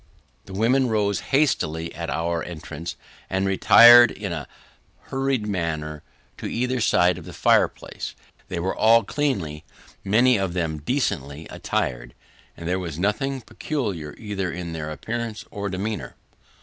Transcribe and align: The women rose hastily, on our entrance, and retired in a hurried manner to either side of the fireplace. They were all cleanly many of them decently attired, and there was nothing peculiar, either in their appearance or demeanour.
The 0.45 0.53
women 0.53 0.89
rose 0.89 1.19
hastily, 1.29 1.95
on 1.95 2.09
our 2.09 2.43
entrance, 2.43 2.95
and 3.29 3.45
retired 3.45 4.09
in 4.09 4.31
a 4.33 4.47
hurried 5.11 5.45
manner 5.45 6.01
to 6.39 6.47
either 6.47 6.81
side 6.81 7.19
of 7.19 7.25
the 7.25 7.33
fireplace. 7.33 8.15
They 8.47 8.59
were 8.59 8.75
all 8.75 9.03
cleanly 9.03 9.63
many 10.03 10.37
of 10.37 10.53
them 10.53 10.79
decently 10.79 11.45
attired, 11.51 12.15
and 12.57 12.67
there 12.67 12.79
was 12.79 12.97
nothing 12.97 13.41
peculiar, 13.41 14.15
either 14.17 14.51
in 14.51 14.73
their 14.73 14.89
appearance 14.89 15.45
or 15.51 15.69
demeanour. 15.69 16.15